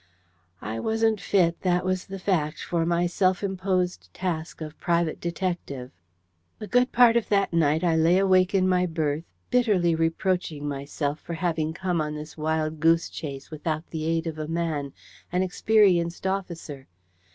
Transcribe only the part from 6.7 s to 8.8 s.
part of that night I lay awake in